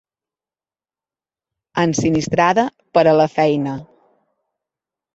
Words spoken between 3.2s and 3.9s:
la feina.